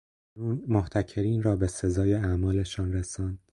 قانون، 0.35 0.63
محتکرین 0.67 1.43
را 1.43 1.55
به 1.55 1.67
سزای 1.67 2.13
اعمالشان 2.13 2.93
رساند 2.93 3.39